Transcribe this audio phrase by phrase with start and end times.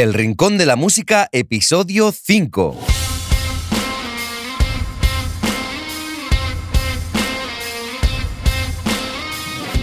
[0.00, 2.74] El Rincón de la Música, episodio 5.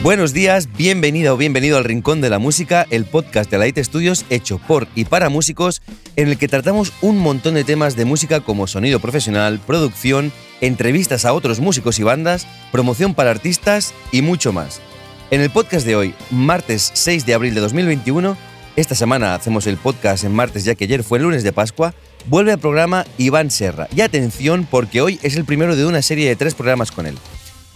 [0.02, 4.26] Buenos días, bienvenida o bienvenido al Rincón de la Música, el podcast de Light Studios
[4.32, 5.84] hecho por y para músicos,
[6.16, 10.32] en el que tratamos un montón de temas de música como sonido profesional, producción,
[10.62, 14.82] entrevistas a otros músicos y bandas, promoción para artistas y mucho más.
[15.30, 18.36] En el podcast de hoy, martes 6 de abril de 2021,
[18.78, 21.96] esta semana hacemos el podcast en martes ya que ayer fue el lunes de Pascua,
[22.28, 23.88] vuelve al programa Iván Serra.
[23.96, 27.16] Y atención porque hoy es el primero de una serie de tres programas con él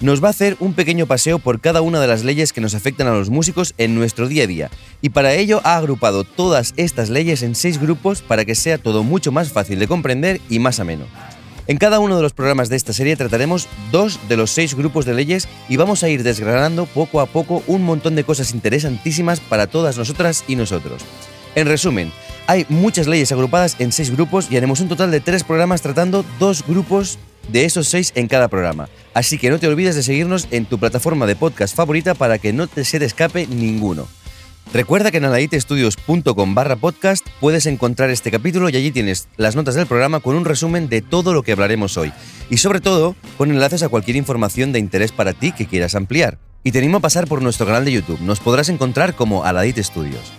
[0.02, 2.73] nos va a hacer un pequeño paseo por cada una de las leyes que nos
[2.73, 6.73] afectan a los músicos en nuestro día a día, y para ello ha agrupado todas
[6.75, 10.59] estas leyes en seis grupos para que sea todo mucho más fácil de comprender y
[10.59, 11.05] más ameno.
[11.67, 15.05] En cada uno de los programas de esta serie trataremos dos de los seis grupos
[15.05, 19.39] de leyes y vamos a ir desgranando poco a poco un montón de cosas interesantísimas
[19.39, 21.03] para todas nosotras y nosotros.
[21.55, 22.11] En resumen,
[22.47, 26.25] hay muchas leyes agrupadas en seis grupos y haremos un total de tres programas tratando
[26.39, 28.89] dos grupos de esos seis en cada programa.
[29.14, 32.53] Así que no te olvides de seguirnos en tu plataforma de podcast favorita para que
[32.53, 34.08] no te se te escape ninguno.
[34.73, 39.75] Recuerda que en alaitestudios.com barra podcast puedes encontrar este capítulo y allí tienes las notas
[39.75, 42.14] del programa con un resumen de todo lo que hablaremos hoy.
[42.50, 46.38] Y sobre todo, con enlaces a cualquier información de interés para ti que quieras ampliar.
[46.64, 48.22] Y te animo a pasar por nuestro canal de YouTube.
[48.22, 50.31] Nos podrás encontrar como Aladite Studios.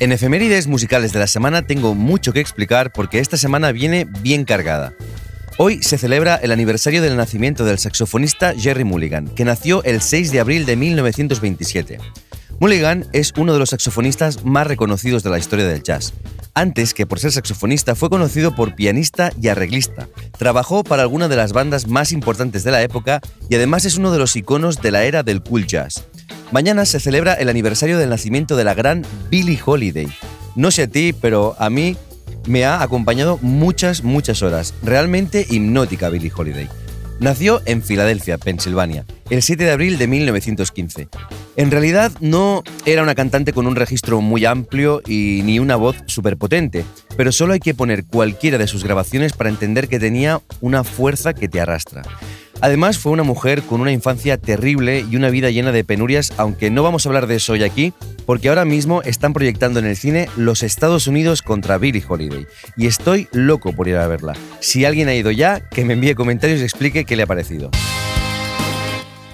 [0.00, 4.44] En efemérides musicales de la semana tengo mucho que explicar porque esta semana viene bien
[4.44, 4.94] cargada.
[5.64, 10.32] Hoy se celebra el aniversario del nacimiento del saxofonista Jerry Mulligan, que nació el 6
[10.32, 11.98] de abril de 1927.
[12.58, 16.14] Mulligan es uno de los saxofonistas más reconocidos de la historia del jazz.
[16.52, 20.08] Antes que por ser saxofonista fue conocido por pianista y arreglista.
[20.36, 24.10] Trabajó para alguna de las bandas más importantes de la época y además es uno
[24.10, 26.08] de los iconos de la era del cool jazz.
[26.50, 30.08] Mañana se celebra el aniversario del nacimiento de la gran Billie Holiday.
[30.56, 31.96] No sé a ti, pero a mí
[32.46, 34.74] me ha acompañado muchas, muchas horas.
[34.82, 36.68] Realmente hipnótica Billie Holiday.
[37.22, 41.08] Nació en Filadelfia, Pensilvania, el 7 de abril de 1915.
[41.54, 45.96] En realidad no era una cantante con un registro muy amplio y ni una voz
[46.06, 46.84] superpotente,
[47.16, 51.32] pero solo hay que poner cualquiera de sus grabaciones para entender que tenía una fuerza
[51.32, 52.02] que te arrastra.
[52.62, 56.70] Además, fue una mujer con una infancia terrible y una vida llena de penurias, aunque
[56.70, 57.92] no vamos a hablar de eso hoy aquí,
[58.24, 62.46] porque ahora mismo están proyectando en el cine Los Estados Unidos contra Billie Holiday,
[62.76, 64.34] y estoy loco por ir a verla.
[64.60, 67.68] Si alguien ha ido ya, que me envíe comentarios y explique qué le ha parecido.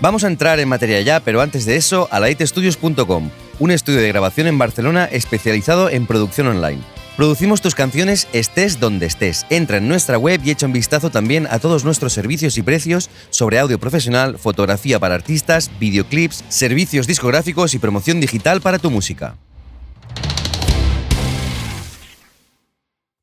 [0.01, 3.29] Vamos a entrar en materia ya, pero antes de eso, a laitestudios.com,
[3.59, 6.83] un estudio de grabación en Barcelona especializado en producción online.
[7.17, 9.45] Producimos tus canciones estés donde estés.
[9.51, 13.11] Entra en nuestra web y echa un vistazo también a todos nuestros servicios y precios
[13.31, 19.35] sobre audio profesional, fotografía para artistas, videoclips, servicios discográficos y promoción digital para tu música.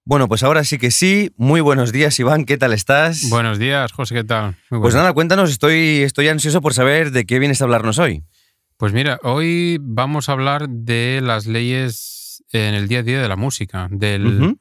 [0.08, 1.32] Bueno, pues ahora sí que sí.
[1.36, 2.46] Muy buenos días, Iván.
[2.46, 3.30] ¿Qué tal estás?
[3.30, 4.14] Buenos días, José.
[4.14, 4.56] ¿Qué tal?
[4.70, 5.50] Pues nada, cuéntanos.
[5.50, 8.24] Estoy, estoy ansioso por saber de qué vienes a hablarnos hoy.
[8.78, 13.30] Pues mira, hoy vamos a hablar de las leyes en el día a día de
[13.30, 14.58] la música, del,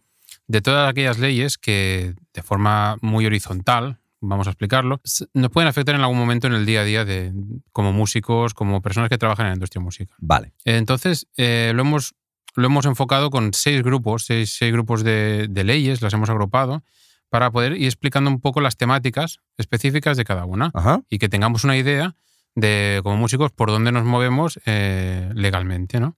[0.47, 5.01] de todas aquellas leyes que de forma muy horizontal, vamos a explicarlo,
[5.33, 7.33] nos pueden afectar en algún momento en el día a día de,
[7.73, 10.17] como músicos, como personas que trabajan en la industria musical.
[10.19, 10.53] Vale.
[10.65, 12.15] Entonces, eh, lo, hemos,
[12.55, 16.85] lo hemos enfocado con seis grupos, seis, grupos de, leyes, las hemos agrupado
[17.31, 20.71] para poder ir explicando un poco las temáticas específicas de cada una
[21.11, 22.15] y que tengamos una idea
[22.55, 26.17] de, como músicos, por dónde nos movemos eh, legalmente, ¿no?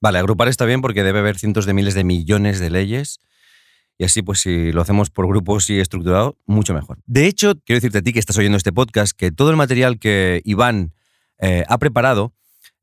[0.00, 3.20] Vale, agrupar está bien porque debe haber cientos de miles de millones de leyes.
[3.98, 6.98] Y así, pues si lo hacemos por grupos y estructurado, mucho mejor.
[7.06, 9.98] De hecho, quiero decirte a ti que estás oyendo este podcast que todo el material
[9.98, 10.92] que Iván
[11.38, 12.34] eh, ha preparado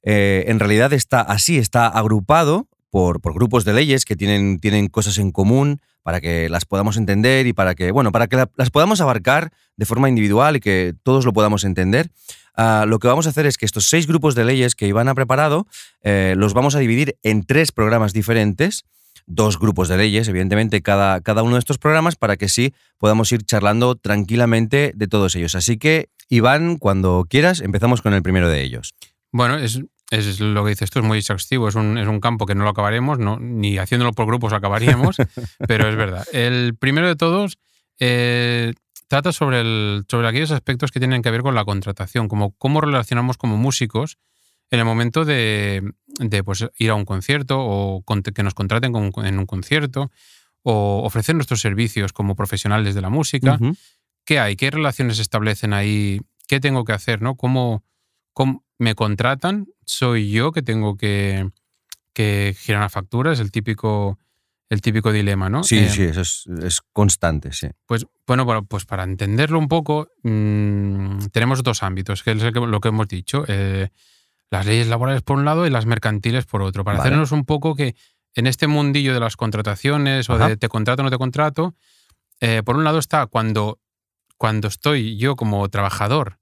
[0.02, 4.88] eh, en realidad está así, está agrupado por, por, grupos de leyes que tienen, tienen
[4.88, 8.70] cosas en común para que las podamos entender y para que, bueno, para que las
[8.70, 12.12] podamos abarcar de forma individual y que todos lo podamos entender.
[12.56, 15.10] Ah, lo que vamos a hacer es que estos seis grupos de leyes que Iván
[15.10, 15.68] ha preparado
[16.02, 18.84] eh, los vamos a dividir en tres programas diferentes
[19.26, 23.32] dos grupos de leyes, evidentemente, cada, cada uno de estos programas para que sí podamos
[23.32, 25.56] ir charlando tranquilamente de todos ellos.
[25.56, 28.94] Así que, Iván, cuando quieras, empezamos con el primero de ellos.
[29.32, 32.46] Bueno, es, es lo que dices tú, es muy exhaustivo, es un, es un campo
[32.46, 35.18] que no lo acabaremos, no, ni haciéndolo por grupos acabaríamos,
[35.68, 36.26] pero es verdad.
[36.32, 37.58] El primero de todos
[38.00, 38.74] eh,
[39.14, 42.82] trata sobre, el, sobre aquellos aspectos que tienen que ver con la contratación, como cómo
[42.82, 44.18] relacionamos como músicos
[44.72, 45.94] en el momento de,
[46.44, 50.10] pues, ir a un concierto o que nos contraten en un concierto
[50.64, 53.60] o ofrecer nuestros servicios como profesionales de la música.
[54.26, 54.56] ¿Qué hay?
[54.56, 56.20] ¿Qué relaciones se establecen ahí?
[56.48, 57.22] ¿Qué tengo que hacer?
[57.22, 57.36] ¿no?
[57.36, 57.84] ¿Cómo,
[58.80, 61.52] me contratan, soy yo que tengo que,
[62.14, 64.18] que girar una factura, es el típico,
[64.70, 65.64] el típico dilema, ¿no?
[65.64, 67.68] Sí, Eh, sí, eso es, es constante, sí.
[67.86, 72.80] Pues bueno, bueno, pues para entenderlo un poco, mm, tenemos dos ámbitos, que es lo
[72.82, 73.44] que hemos dicho.
[73.48, 73.90] eh,
[74.50, 76.84] las leyes laborales por un lado y las mercantiles por otro.
[76.84, 77.08] Para Vale.
[77.10, 77.96] hacernos un poco que
[78.36, 81.76] en este mundillo de las contrataciones o de te contrato o no te contrato,
[82.40, 83.80] eh, por un lado está cuando,
[84.38, 86.38] cuando estoy yo como trabajador,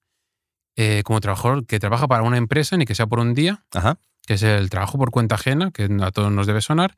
[1.06, 3.98] como trabajador que trabaja para una empresa, ni que sea por un día, Ajá.
[4.26, 6.98] que es el trabajo por cuenta ajena, que a todos nos debe sonar,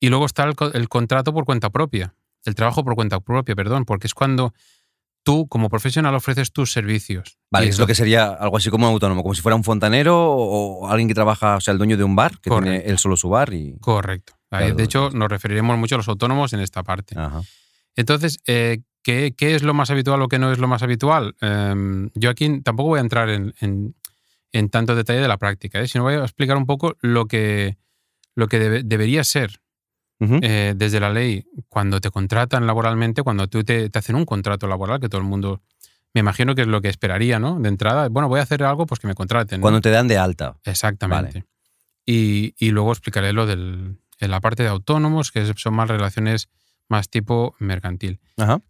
[0.00, 2.14] y luego está el, co- el contrato por cuenta propia,
[2.44, 4.52] el trabajo por cuenta propia, perdón, porque es cuando
[5.24, 7.36] tú como profesional ofreces tus servicios.
[7.50, 10.16] Vale, es lo que sería algo así como un autónomo, como si fuera un fontanero
[10.16, 12.90] o, alguien que trabaja, o sea, el dueño de un bar, que tiene Correcto.
[12.90, 13.76] él solo su bar y...
[13.80, 14.34] Correcto.
[14.50, 17.18] Ahí, Claro, de hecho, nos referiremos mucho a los autónomos en esta parte.
[17.18, 17.42] Ajá.
[17.96, 21.34] Entonces, eh, ¿qué, qué es lo más habitual o qué no es lo más habitual?
[21.42, 23.94] Em, yo aquí tampoco voy a entrar en, en-
[24.52, 25.88] en tanto detalle de la práctica, ¿eh?
[25.88, 27.76] sino voy a explicar un poco lo que,
[28.34, 29.60] lo que debe- debería ser
[30.20, 34.66] Eh, desde la ley cuando te contratan laboralmente, cuando tú te, te hacen un contrato
[34.66, 35.62] laboral, que todo el mundo,
[36.12, 37.60] me imagino que es lo que esperaría, ¿no?
[37.60, 39.60] De entrada, bueno, voy a hacer algo, pues que me contraten.
[39.60, 39.62] ¿no?
[39.62, 40.56] Cuando te dan de alta.
[40.64, 41.44] Exactamente.
[42.04, 46.48] Y, y luego explicaré lo del, en la parte de autónomos, que son más relaciones
[46.88, 48.20] más tipo mercantil.
[48.36, 48.60] Ajá.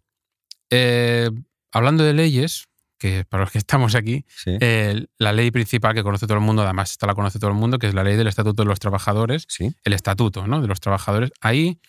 [0.69, 1.31] Eh,
[1.71, 2.68] hablando de leyes,
[2.99, 4.57] que para los que estamos aquí, Sí.
[4.59, 7.55] eh, la ley principal que conoce todo el mundo, además esta la conoce todo el
[7.57, 9.73] mundo, que es la ley del Estatuto de los Trabajadores, sí.
[9.83, 10.61] el estatuto ¿no?
[10.61, 11.31] de los trabajadores.
[11.41, 11.79] Ahí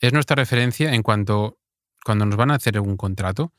[0.00, 1.58] es nuestra referencia en cuanto
[2.04, 3.52] cuando nos van a hacer un contrato.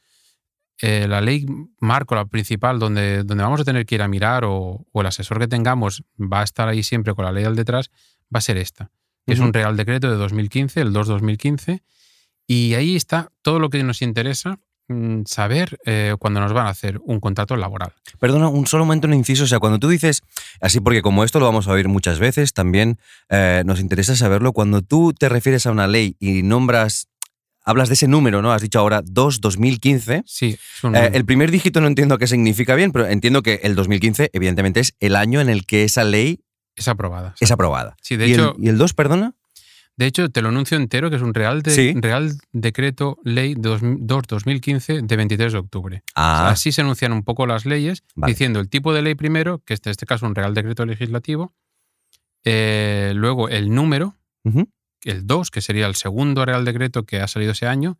[0.83, 1.45] eh, la ley
[1.80, 5.06] marco, la principal, donde, donde vamos a tener que ir a mirar o, o el
[5.07, 7.92] asesor que tengamos va a estar ahí siempre con la ley al detrás,
[8.33, 8.89] va a ser esta.
[9.27, 11.83] que Es un Real Decreto de 2015, el 2-2015,
[12.48, 14.59] y ahí está todo lo que nos interesa
[15.26, 17.94] saber eh, cuando nos van a hacer un contrato laboral.
[18.20, 19.44] Perdona, un solo momento, un inciso.
[19.44, 20.22] O sea, cuando tú dices,
[20.62, 22.98] así porque como esto lo vamos a oír muchas veces, también
[23.30, 24.54] eh, nos interesa saberlo.
[24.54, 27.08] Cuando tú te refieres a una ley y nombras,
[27.64, 28.52] hablas de ese número, ¿no?
[28.54, 30.24] Has dicho ahora 2-2015.
[30.26, 33.76] Sí, un- Eh, el primer dígito no entiendo qué significa bien, pero entiendo que el
[33.76, 36.42] 2015, evidentemente, es el año en el que esa ley
[36.76, 37.36] es aprobada.
[37.40, 37.96] es aprobada.
[38.02, 39.34] Sí, de ¿Y, hecho, el, ¿Y el 2, perdona?
[40.01, 41.94] De hecho, te lo anuncio entero, que es un Real, de- Sí.
[41.95, 45.98] Real Decreto Ley 2-2015 de 23 de octubre.
[45.98, 48.31] O sea, Ah, Así se anuncian un poco las leyes, Vale.
[48.33, 51.53] diciendo el tipo de ley primero, que es en este caso un Real Decreto Legislativo,
[52.44, 54.15] eh, luego el número,
[55.03, 58.00] el 2, que sería el segundo Real Decreto que ha salido ese año,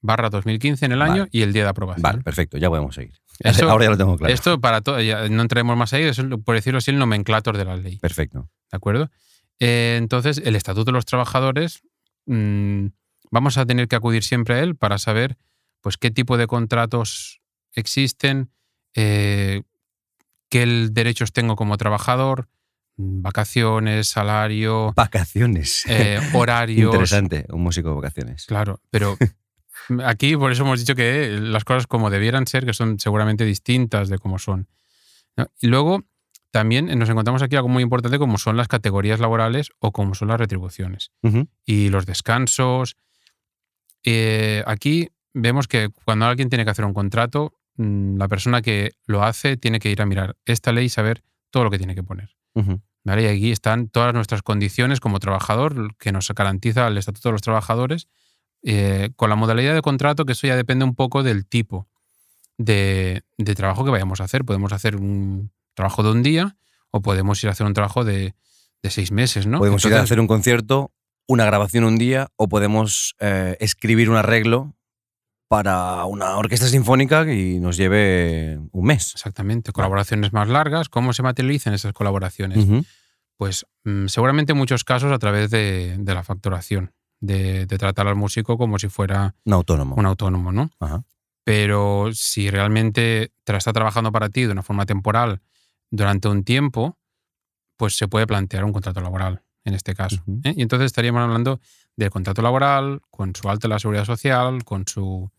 [0.00, 1.12] barra 2015 en el Vale.
[1.12, 2.02] año y el día de aprobación.
[2.02, 3.14] vale, perfecto, ya podemos seguir.
[3.40, 4.32] Eso- ahora ya lo tengo claro.
[4.32, 7.64] Esto para todo, ya no entraremos más ahí, es, por decirlo así, el nomenclator de
[7.64, 7.98] la ley.
[7.98, 8.48] Perfecto.
[8.70, 9.10] ¿De acuerdo?
[9.60, 11.82] Eh, entonces, el Estatuto de los Trabajadores,
[12.26, 12.86] mm,
[13.30, 15.36] vamos a tener que acudir siempre a él para saber
[15.82, 17.40] pues, qué tipo de contratos
[17.74, 18.50] existen,
[18.94, 19.62] eh,
[20.48, 22.48] qué derechos tengo como trabajador,
[22.96, 25.84] mm, vacaciones, salario, Vacaciones.
[25.88, 26.92] eh, horarios.
[26.92, 28.46] Interesante, un músico de vacaciones.
[28.46, 29.16] Claro, pero
[30.04, 34.08] aquí por eso hemos dicho que las cosas como debieran ser, que son seguramente distintas
[34.08, 34.68] de cómo son.
[35.36, 35.46] ¿no?
[35.60, 36.04] Y luego
[36.50, 40.28] también nos encontramos aquí algo muy importante como son las categorías laborales o como son
[40.28, 41.12] las retribuciones
[41.64, 42.96] y los descansos.
[44.04, 48.92] Eh, aquí vemos que cuando alguien tiene que hacer un contrato, mm, la persona que
[49.06, 51.94] lo hace tiene que ir a mirar esta ley y saber todo lo que tiene
[51.94, 52.36] que poner.
[53.04, 53.22] ¿vale?
[53.22, 57.42] Y aquí están todas nuestras condiciones como trabajador, que nos garantiza el Estatuto de los
[57.42, 58.08] Trabajadores,
[58.62, 61.88] eh, con la modalidad de contrato, que eso ya depende un poco del tipo
[62.58, 64.44] de, de trabajo que vayamos a hacer.
[64.44, 66.56] Podemos hacer un trabajo de un día
[66.90, 68.34] o podemos ir a hacer un trabajo de,
[68.82, 69.58] de seis meses, ¿no?
[69.58, 70.92] Podemos ir a hacer un concierto,
[71.26, 74.74] una grabación un día, o podemos eh, escribir un arreglo
[75.48, 79.12] para una orquesta sinfónica y nos lleve un mes.
[79.14, 80.88] Exactamente, colaboraciones más largas.
[80.88, 82.66] ¿Cómo se materializan esas colaboraciones?
[83.36, 88.06] Pues mm, seguramente en muchos casos a través de, de la facturación, de, de tratar
[88.06, 89.96] al músico como si fuera Un autónomo.
[89.96, 90.70] un autónomo, ¿no?
[90.78, 91.02] Ajá.
[91.42, 95.40] Pero si realmente te la está trabajando para ti de una forma temporal
[95.90, 96.98] durante un tiempo,
[97.76, 100.22] pues se puede plantear un contrato laboral en este caso.
[100.44, 100.54] ¿eh?
[100.56, 101.60] Y entonces estaríamos hablando
[101.96, 105.30] del contrato laboral, con su alta en la seguridad social, con su,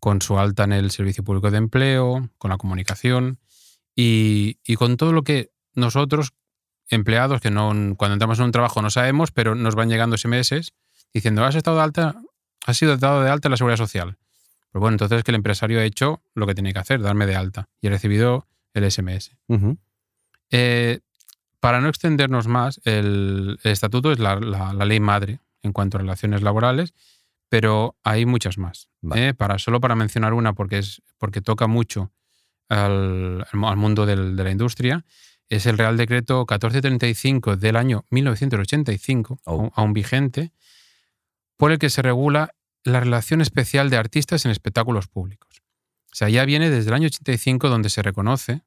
[0.00, 3.38] con su alta en el servicio público de empleo, con la comunicación
[3.94, 6.32] y, y con todo lo que nosotros,
[6.88, 10.72] empleados, que no, cuando entramos en un trabajo no sabemos, pero nos van llegando SMS
[11.12, 12.22] diciendo, has estado de alta,
[12.66, 14.18] has sido dado de alta en la seguridad social.
[14.72, 17.26] Pues bueno, entonces es que el empresario ha hecho lo que tiene que hacer, darme
[17.26, 19.36] de alta, y he recibido el SMS.
[19.46, 19.78] Ujú.
[20.56, 21.00] Eh,
[21.60, 25.96] para no extendernos más, el, el estatuto es la, la- la ley madre en cuanto
[25.96, 26.94] a relaciones laborales,
[27.48, 28.88] pero hay muchas más.
[29.00, 29.28] Vale.
[29.28, 29.34] ¿eh?
[29.34, 32.12] Para, solo para mencionar una, porque, es, porque toca mucho
[32.68, 35.04] al, al mu- al mundo del- de la industria,
[35.48, 39.70] es el Real Decreto 1435 del año 1985, Oh.
[39.74, 40.52] aún vigente,
[41.56, 45.62] por el que se regula la relación especial de artistas en espectáculos públicos.
[46.12, 48.62] O sea, ya viene desde el año 85 donde se reconoce,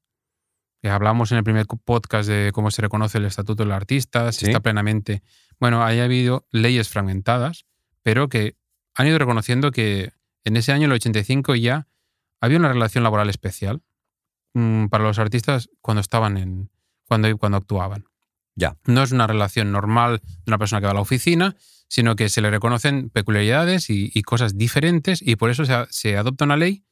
[0.81, 4.41] que hablamos en el primer podcast de cómo se reconoce el estatuto del artista, si
[4.41, 4.45] Sí.
[4.47, 5.23] está plenamente...
[5.59, 7.65] Bueno, haya habido leyes fragmentadas,
[8.03, 8.55] pero que
[8.93, 10.11] han ido reconociendo que
[10.43, 11.87] en ese año, el 85, ya
[12.39, 13.81] había una relación laboral especial
[14.53, 16.69] mm, para los artistas cuando estaban en...
[17.07, 18.05] cuando, cuando actuaban.
[18.55, 18.77] Ya.
[18.85, 21.55] No es una relación normal de una persona que va a la oficina,
[21.89, 26.17] sino que se le reconocen peculiaridades y, y cosas diferentes y por eso se, se
[26.17, 26.83] adopta una ley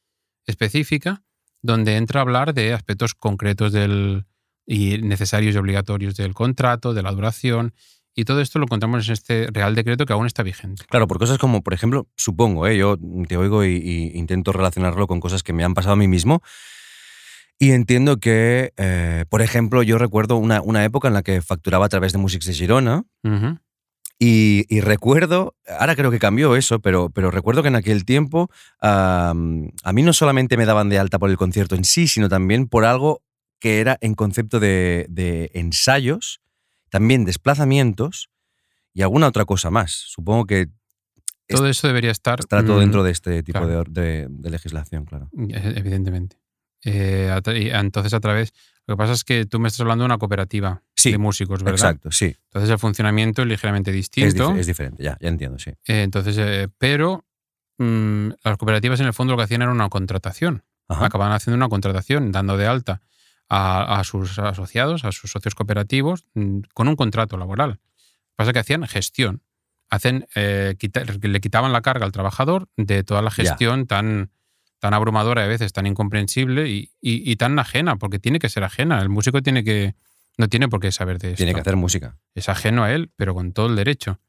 [0.45, 1.23] específica
[1.65, 4.25] donde entra a hablar de aspectos concretos del,
[4.65, 7.74] y necesarios y obligatorios del contrato, de la duración,
[8.15, 10.86] y todo esto lo encontramos en este Real Decreto que aún está vigente.
[10.89, 12.77] Claro, por cosas como, por ejemplo, supongo, ¿eh?
[12.77, 16.07] yo te oigo y, y intento relacionarlo con cosas que me han pasado a mí
[16.07, 16.41] mismo.
[17.60, 21.86] Y entiendo que, eh, por ejemplo, yo recuerdo una, una época en la que facturaba
[21.86, 23.60] a través de Musics de Girona Ujú.
[24.17, 28.50] Y, y recuerdo, ahora creo que cambió eso, pero, pero recuerdo que en aquel tiempo
[28.79, 32.29] am, a mí no solamente me daban de alta por el concierto en sí, sino
[32.29, 33.22] también por algo
[33.60, 36.41] que era en concepto de, de ensayos,
[36.89, 38.29] también desplazamientos
[38.93, 39.91] y alguna otra cosa más.
[39.91, 40.69] Supongo que
[41.48, 42.39] Todo eso debería estar...
[42.39, 43.84] Estará todo mm, dentro de este tipo claro.
[43.84, 45.29] de de, de legislación, claro.
[45.38, 46.38] Evidentemente.
[46.85, 47.41] Eh, a
[47.81, 48.53] entonces, a través.
[48.87, 51.63] Lo que pasa es que tú me estás hablando de una cooperativa Sí, de músicos,
[51.63, 51.79] ¿verdad?
[51.89, 52.35] Exacto, sí.
[52.45, 54.51] Entonces, el funcionamiento es ligeramente Es, distinto.
[54.53, 55.71] dif- es diferente, ya, ya entiendo, sí.
[55.87, 57.25] Eh, entonces, eh, pero
[57.79, 60.63] mm, las cooperativas en el fondo lo que hacían era una contratación.
[60.87, 61.07] Ajá.
[61.07, 63.01] Acababan haciendo una contratación, dando de alta
[63.49, 67.69] a, a sus asociados, a sus socios cooperativos, mm, con un contrato laboral.
[67.71, 69.41] Lo que pasa es que hacían gestión.
[69.89, 73.35] Hacen, eh, quita- le quitaban la carga al trabajador de toda la Ya.
[73.35, 74.29] gestión tan,
[74.79, 78.50] tan abrumadora y a veces tan incomprensible y, y- y tan ajena, porque tiene que
[78.50, 79.01] ser ajena.
[79.01, 79.96] El músico tiene que,
[80.38, 82.17] no tiene por qué saber de esto Tiene que hacer música.
[82.36, 84.20] es ajeno a él, pero con todo el derecho.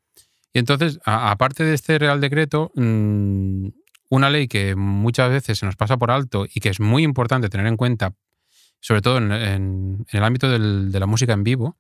[0.53, 3.69] Y entonces, a- aparte de este Real Decreto, mm,
[4.09, 7.49] una ley que muchas veces se nos pasa por alto y que es muy importante
[7.49, 8.15] tener en cuenta,
[8.81, 11.77] sobre todo en, en- en el ámbito del- de la música en vivo,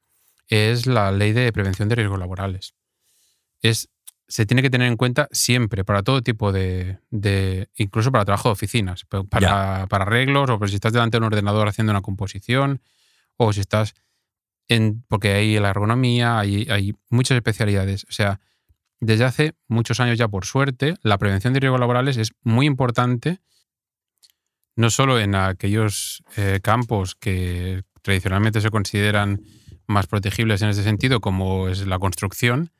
[0.48, 2.74] es la ley de prevención de riesgos laborales.
[3.62, 3.88] Es,
[4.28, 8.48] se tiene que tener en cuenta siempre, para todo tipo de, de- incluso para trabajo
[8.48, 11.92] de oficinas, pa- para, para arreglos, o por si estás delante de un ordenador haciendo
[11.92, 12.80] una composición,
[13.36, 13.94] o si estás
[14.68, 18.04] en, porque hay la ergonomía, hay, hay muchas especialidades.
[18.08, 18.40] O sea,
[18.98, 23.38] desde hace muchos años ya, por suerte, la prevención de riesgos laborales es muy importante,
[24.74, 29.40] no solo en aquellos eh, campos que tradicionalmente se consideran
[29.86, 32.70] más protegibles en ese sentido, como es la construcción,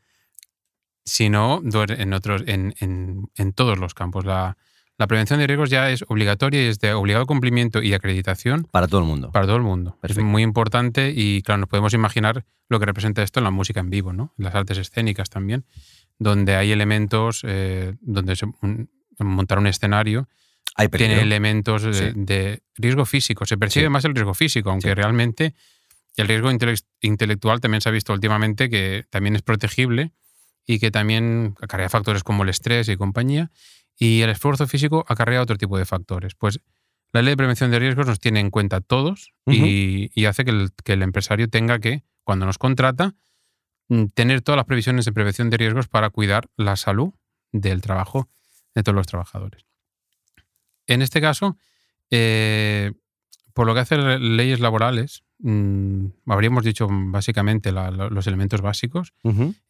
[1.06, 4.25] sino en, otros, en, en- en todos los campos.
[4.26, 4.58] La,
[4.98, 8.88] la prevención de riesgos ya es obligatoria y es de obligado cumplimiento y acreditación Para
[8.88, 9.30] todo el mundo.
[9.30, 9.96] para todo el mundo.
[10.00, 10.20] Perfecto.
[10.20, 13.80] Es muy importante y, claro, nos podemos imaginar lo que representa esto en la música
[13.80, 14.34] en vivo, ¿no?
[14.36, 15.64] En las artes escénicas también,
[16.18, 20.28] donde hay elementos, eh, donde se, un- montar un escenario
[20.78, 22.12] Hay tiene elementos de, Sí.
[22.14, 23.46] de riesgo físico.
[23.46, 23.90] Se percibe Sí.
[23.90, 24.94] más el riesgo físico, aunque Sí.
[24.94, 25.54] realmente
[26.16, 30.12] el riesgo intele- intelectual también se ha visto últimamente que también es protegible
[30.66, 33.50] y que también acarrea factores como el estrés y compañía.
[33.96, 36.35] Y el esfuerzo físico acarrea otro tipo de factores.
[36.35, 36.61] Pues
[37.12, 40.50] la ley de prevención de riesgos nos tiene en cuenta todos y, y hace que
[40.50, 43.14] el, que el empresario tenga que, cuando nos contrata,
[43.88, 47.14] mm, tener todas las previsiones de prevención de riesgos para cuidar la salud
[47.52, 48.28] del trabajo
[48.75, 49.64] de todos los trabajadores.
[50.87, 51.56] En este caso,
[52.11, 52.92] eh,
[53.54, 59.12] por lo que hace leyes laborales, mm, habríamos dicho básicamente la- la- los elementos básicos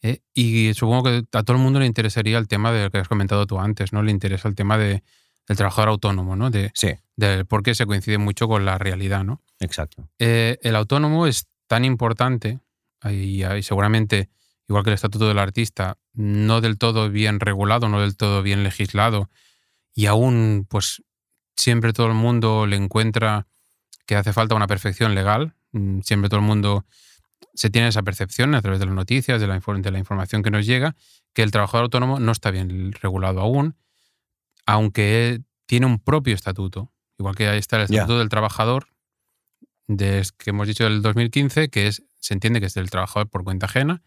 [0.03, 3.09] eh, y supongo que a todo el mundo le interesaría el tema del que has
[3.09, 4.03] comentado tú antes, ¿no?
[4.03, 5.03] Le interesa el tema de,
[5.49, 6.51] del trabajador autónomo, ¿no?
[6.51, 9.43] De, Sí, de por qué se coincide mucho con la realidad, ¿no?
[9.59, 10.09] exacto.
[10.19, 12.61] Eh, el autónomo es tan importante
[13.11, 14.29] y, y seguramente,
[14.69, 18.63] igual que el estatuto del artista, no del todo bien regulado, no del todo bien
[18.65, 19.31] legislado
[19.95, 21.03] y aún pues
[21.57, 23.47] siempre todo el mundo le encuentra
[24.07, 26.87] que hace falta una perfección legal, mm, siempre todo el mundo
[27.55, 30.51] se tiene esa percepción a través de las noticias, de la, de la información que
[30.51, 30.95] nos llega,
[31.33, 33.77] que el trabajador autónomo no está bien regulado aún,
[34.67, 38.89] aunque tiene un propio estatuto, igual que ahí está el estatuto del trabajador,
[39.89, 43.45] de, que hemos dicho del 2015, que es, se entiende que es del trabajador por
[43.45, 44.03] cuenta ajena,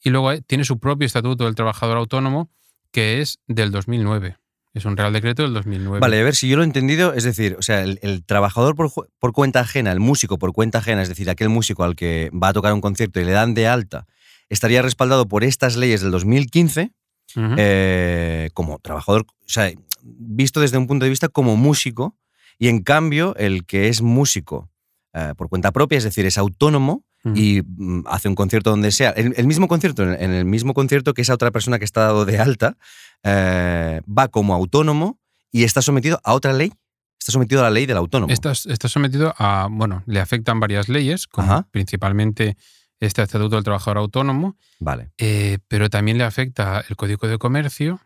[0.00, 2.50] y luego tiene su propio estatuto del trabajador autónomo,
[2.90, 4.38] que es del 2009.
[4.74, 6.00] Es un Real Decreto del 2009.
[6.00, 8.74] Vale, a ver si yo lo he entendido, es decir, o sea, el, el trabajador
[8.76, 12.30] por, por cuenta ajena, el músico por cuenta ajena, es decir, aquel músico al que
[12.32, 14.06] va a tocar un concierto y le dan de alta,
[14.48, 16.92] estaría respaldado por estas leyes del 2015
[17.36, 17.54] Ujú.
[17.56, 19.70] eh, como trabajador, o sea,
[20.02, 22.16] visto desde un punto de vista como músico,
[22.58, 24.70] y en cambio el que es músico
[25.14, 27.32] eh, por cuenta propia, es decir, es autónomo Mm.
[27.36, 29.10] y mm, hace un concierto donde sea.
[29.10, 31.84] El, el mismo concierto, en el, en el mismo concierto que esa otra persona que
[31.84, 32.76] está dado de alta,
[33.24, 35.18] eh, va como autónomo
[35.50, 36.72] y está sometido a otra ley.
[37.18, 38.32] Está sometido a la ley del autónomo.
[38.32, 41.66] Está, está sometido a, bueno, le afectan varias leyes, como Ajá.
[41.70, 42.56] principalmente
[43.00, 45.10] este Estatuto del Trabajador Autónomo, Vale.
[45.18, 48.00] eh, pero también le afecta el Código de Comercio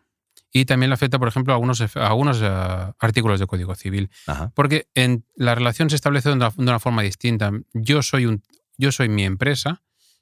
[0.51, 4.09] y también le afecta, por ejemplo, algunos, ef- algunos eh, artículos del Código Civil.
[4.27, 4.51] Ajá.
[4.55, 7.51] Porque en, la relación se establece de una, de una forma distinta.
[7.73, 8.43] Yo soy, un,
[8.77, 9.81] yo soy mi empresa,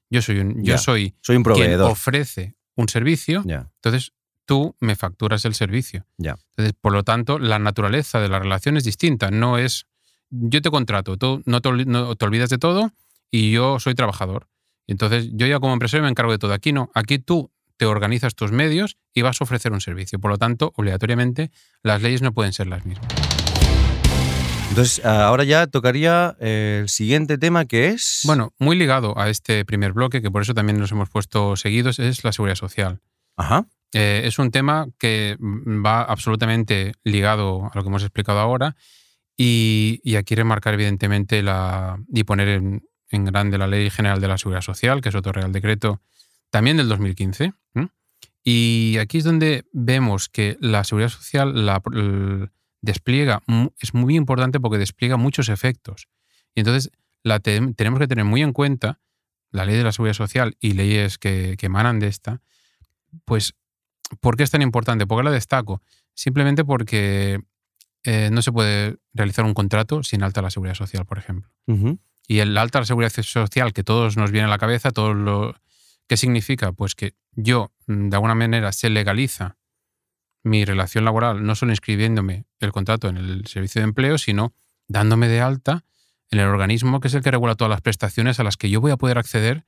[0.10, 0.78] yo soy, un, yo Ya.
[0.78, 1.92] soy Soy un quien proveedor.
[1.92, 3.70] ofrece un servicio, Ya.
[3.76, 4.14] entonces
[4.46, 6.06] tú me facturas el servicio.
[6.18, 6.38] Ya.
[6.52, 9.32] Entonces, por lo tanto, la naturaleza de la relación es distinta.
[9.32, 9.86] No es
[10.30, 12.92] yo te contrato, tú no te, no te olvidas de todo
[13.30, 14.48] y yo soy trabajador.
[14.88, 16.54] Entonces, yo ya como empresario me encargo de todo.
[16.54, 20.20] Aquí no, aquí tú te organizas tus medios y vas a ofrecer un servicio.
[20.20, 21.52] Por lo tanto, obligatoriamente,
[21.84, 23.08] las leyes no pueden ser las mismas.
[24.72, 28.22] Entonces, ah, ahora ya tocaría eh, el siguiente tema que es.
[28.24, 32.00] Bueno, muy ligado a este primer bloque, que por eso también nos hemos puesto seguidos,
[32.00, 33.02] es la seguridad social.
[33.36, 33.66] Ajá.
[33.92, 38.78] Eh, es un tema que mm, va absolutamente ligado a lo que hemos explicado ahora
[39.36, 44.30] y, y aquí remarcar evidentemente la, y poner en, en grande la Ley General de
[44.30, 46.02] la Seguridad Social, que es otro Real Decreto
[46.50, 47.52] también del 2015.
[47.74, 47.90] ¿m?
[48.46, 51.82] Y aquí es donde vemos que la seguridad social la,
[52.82, 53.42] despliega,
[53.80, 56.08] es muy importante porque despliega muchos efectos.
[56.56, 56.92] Y entonces
[57.24, 59.00] la te- tenemos que tener muy en cuenta
[59.52, 62.42] la ley de la seguridad social y leyes que, que emanan de esta,
[63.26, 63.54] pues
[64.20, 65.08] ¿Por qué es tan importante?
[65.08, 65.82] ¿Por qué la destaco?
[66.14, 67.40] Simplemente porque
[68.04, 71.50] eh, no se puede realizar un contrato sin alta la seguridad social, por ejemplo.
[72.28, 75.56] Y el alta la seguridad social que todos nos viene a la cabeza, todo lo
[76.08, 76.74] ¿qué significa?
[76.74, 79.56] Pues que yo, mm, de alguna manera, se legaliza
[80.44, 84.54] mi relación laboral, no solo inscribiéndome el contrato en el servicio de empleo, sino
[84.88, 85.84] dándome de alta
[86.32, 88.82] en el organismo que es el que regula todas las prestaciones a las que yo
[88.82, 89.66] voy a poder acceder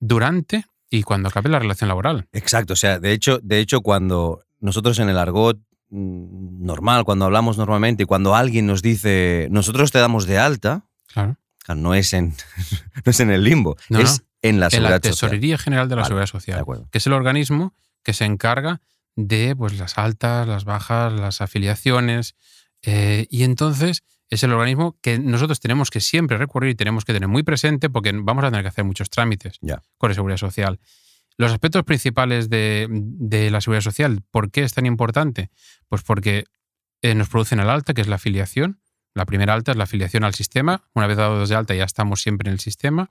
[0.00, 2.28] durante y cuando acabe la relación laboral.
[2.32, 2.74] Exacto.
[2.74, 5.58] O sea, de hecho, de hecho, cuando nosotros en el argot
[5.90, 10.84] mm, normal, cuando hablamos normalmente y cuando alguien nos dice, nosotros te damos de alta,
[11.12, 11.36] Claro.
[11.74, 12.34] no es en,
[13.04, 15.12] no es en el limbo, No, es en la en seguridad la social.
[15.30, 18.80] Tesorería General de la Vale, Seguridad Social, que es el organismo que se encarga
[19.16, 22.34] de pues, las altas, las bajas, las afiliaciones.
[22.82, 27.12] eh, y entonces es el organismo que nosotros tenemos que siempre recurrir y tenemos que
[27.12, 29.82] tener muy presente porque vamos a tener que hacer muchos trámites Ya.
[29.98, 30.80] con la seguridad social.
[31.36, 35.50] Los aspectos principales de, de la seguridad social, ¿por qué es tan importante?
[35.88, 36.44] Pues porque
[37.02, 38.80] eh, nos producen el alta, que es la afiliación.
[39.14, 40.82] La primera alta es la afiliación al sistema.
[40.94, 43.10] Una vez dados de alta ya estamos siempre en el sistema.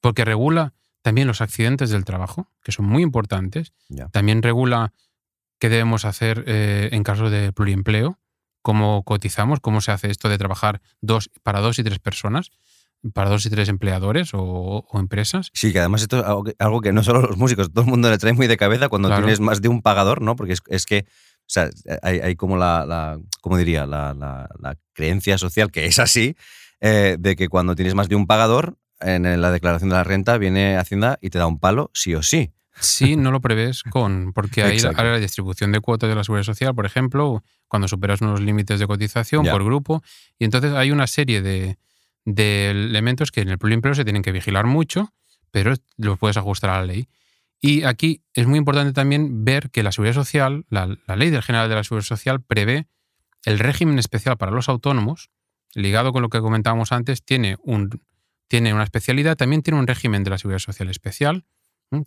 [0.00, 3.72] Porque regula también los accidentes del trabajo, que son muy importantes.
[4.10, 4.92] También regula
[5.64, 8.18] qué debemos hacer eh, en caso de pluriempleo,
[8.60, 12.50] cómo cotizamos, cómo se hace esto de trabajar dos, para dos y tres personas,
[13.14, 14.42] para dos y tres empleadores o,
[14.86, 15.48] o empresas.
[15.54, 18.18] Sí, que además esto es algo que, no solo los músicos, todo el mundo le
[18.18, 19.22] trae muy de cabeza cuando Claro.
[19.22, 20.36] tienes más de un pagador, ¿no?
[20.36, 21.70] Porque es, es que, o sea,
[22.02, 23.86] hay, hay como la, la ¿cómo diría?
[23.86, 26.36] La, la- la creencia social, que es así,
[26.82, 30.36] eh, de que cuando tienes más de un pagador, en la declaración de la renta
[30.36, 32.52] viene Hacienda y te da un palo, sí o sí.
[32.80, 36.44] Si no lo prevés con, porque hay la, la distribución de cuotas de la seguridad
[36.44, 39.52] social, por ejemplo, cuando superas unos límites de cotización Ya.
[39.52, 40.02] por grupo,
[40.38, 41.78] y entonces hay una serie de,
[42.24, 45.12] de elementos que en el pluriempleo se tienen que vigilar mucho,
[45.50, 47.08] pero los puedes ajustar a la ley.
[47.60, 51.42] Y aquí es muy importante también ver que la seguridad social, la, la ley del
[51.42, 52.88] general de la seguridad social, prevé
[53.44, 55.30] el régimen especial para los autónomos,
[55.74, 58.02] ligado con lo que comentábamos antes, tiene, un,
[58.48, 61.44] tiene una especialidad, también tiene un régimen de la seguridad social especial.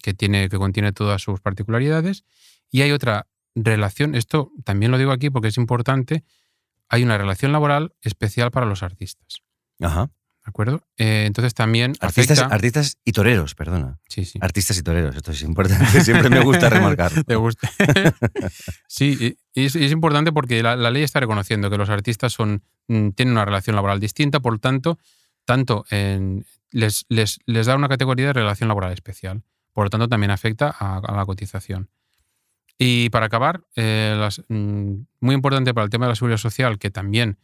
[0.02, 2.24] Que, tiene, que contiene todas sus particularidades,
[2.72, 6.24] y hay otra relación, esto también lo digo aquí porque es importante,
[6.90, 9.40] hay una relación laboral especial para los artistas.
[9.82, 10.10] Ajá.
[10.46, 10.82] ¿De acuerdo?
[10.98, 12.56] Eh, entonces también Artistas, afecta...
[12.56, 14.00] artistas y toreros, perdona.
[14.08, 14.40] sí, sí.
[14.42, 17.12] Artistas y toreros, esto es importante, siempre me gusta remarcar.
[17.26, 17.70] ¿Te gusta?
[18.88, 22.32] sí, y es, y es importante porque la, la ley está reconociendo que los artistas
[22.34, 24.98] son, mm, tienen una relación laboral distinta, por tanto,
[25.46, 29.44] tanto en- les, les, les da una categoría de relación laboral especial.
[29.78, 31.92] Por lo tanto, también afecta a, a la cotización.
[32.80, 36.80] Y para acabar, eh, las- mm, muy importante para el tema de la seguridad social,
[36.80, 37.38] que también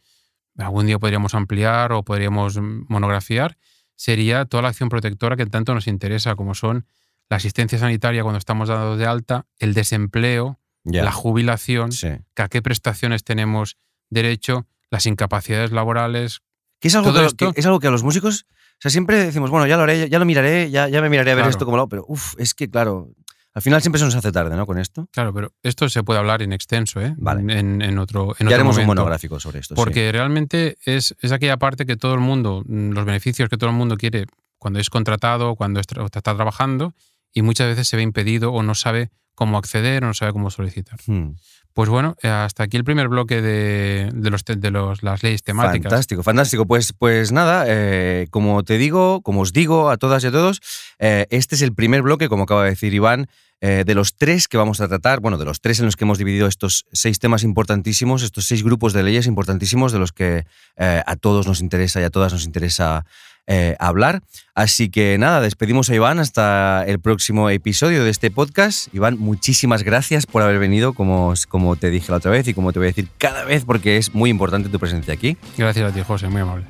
[0.58, 3.56] algún día podríamos ampliar o podríamos monografiar,
[3.94, 6.86] sería toda la acción protectora que tanto nos interesa, como son
[7.28, 10.58] la asistencia sanitaria cuando estamos dados de alta, el desempleo,
[11.04, 12.08] la jubilación, Sí.
[12.34, 13.76] que a qué prestaciones tenemos
[14.10, 16.40] derecho, las incapacidades laborales.
[16.80, 18.46] Que es algo que, esto- que es algo que a los músicos,
[18.84, 21.34] sea, siempre decimos, bueno, ya lo haré, ya lo miraré, ya, ya me miraré a
[21.34, 21.50] ver Claro.
[21.50, 23.10] esto como lo hago, pero uff, es que claro,
[23.56, 24.66] Al final siempre se nos hace tarde, ¿no?
[24.66, 25.06] Con esto.
[25.12, 27.14] Claro, pero esto se puede hablar en extenso, ¿eh?
[27.18, 27.40] Vale.
[27.56, 29.00] En, en otro, en ya otro haremos un momento.
[29.02, 29.74] monográfico sobre esto.
[29.74, 29.80] sí.
[29.80, 33.70] Porque realmente es, es aquella parte que todo el mundo, mm, los beneficios que todo
[33.70, 34.26] el mundo quiere
[34.58, 36.94] cuando es contratado, cuando está trabajando,
[37.32, 40.50] y muchas veces se ve impedido o no sabe cómo acceder o no sabe cómo
[40.50, 40.98] solicitar.
[41.06, 41.32] Hmm.
[41.72, 45.42] Pues bueno, eh, hasta aquí el primer bloque de, de los, de los, las leyes
[45.42, 45.90] temáticas.
[45.90, 46.66] Fantástico, fantástico.
[46.66, 50.60] Pues, pues nada, eh, como te digo, como os digo a todas y a todos,
[51.00, 53.26] eh, este es el primer bloque, como acaba de decir Iván,
[53.60, 56.04] eh, de los tres que vamos a tratar, bueno, de los tres en los que
[56.04, 60.46] hemos dividido estos seis temas importantísimos, estos seis grupos de leyes importantísimos de los que
[60.76, 63.04] a todos nos interesa y a todas nos interesa
[63.46, 64.22] eh, hablar.
[64.54, 68.92] Así que nada, despedimos a Iván hasta el próximo episodio de este podcast.
[68.94, 72.72] Iván, muchísimas gracias por haber venido, como, como te dije la otra vez y como
[72.72, 75.36] te voy a decir cada vez, porque es muy importante tu presencia aquí.
[75.58, 76.64] Gracias a ti, José, muy amable.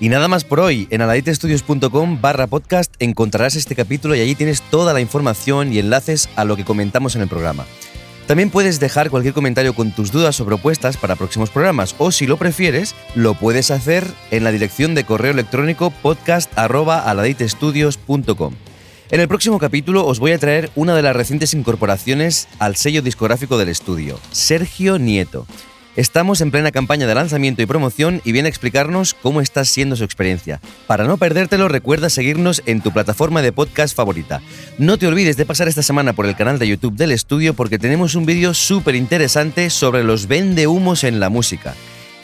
[0.00, 0.86] Y nada más por hoy.
[0.90, 6.28] En aladitestudios.com barra podcast encontrarás este capítulo y allí tienes toda la información y enlaces
[6.36, 7.64] a lo que comentamos en el programa.
[8.28, 12.26] También puedes dejar cualquier comentario con tus dudas o propuestas para próximos programas o si
[12.26, 18.54] lo prefieres, lo puedes hacer en la dirección de correo electrónico podcast.aladitestudios.com.
[19.10, 23.00] En el próximo capítulo os voy a traer una de las recientes incorporaciones al sello
[23.00, 25.46] discográfico del estudio, Sergio Nieto.
[25.98, 29.96] Estamos en plena campaña de lanzamiento y promoción y viene a explicarnos cómo está siendo
[29.96, 30.60] su experiencia.
[30.86, 34.40] Para no perdértelo, recuerda seguirnos en tu plataforma de podcast favorita.
[34.78, 37.80] No te olvides de pasar esta semana por el canal de YouTube del estudio porque
[37.80, 41.74] tenemos un vídeo súper interesante sobre los vendehumos en la música.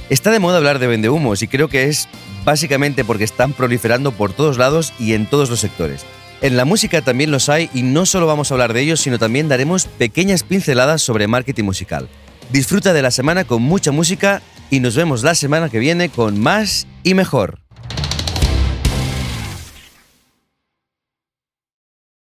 [0.08, 2.06] Está de moda hablar de vendehumos y creo que es
[2.44, 6.06] básicamente porque están proliferando por todos lados y en todos los sectores.
[6.42, 9.18] En la música también los hay y no solo vamos a hablar de ellos, sino
[9.18, 12.08] también daremos pequeñas pinceladas sobre marketing musical.
[12.50, 16.40] Disfruta de la semana con mucha música y nos vemos la semana que viene con
[16.40, 17.63] más y mejor.